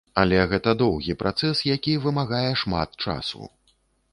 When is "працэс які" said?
1.21-1.93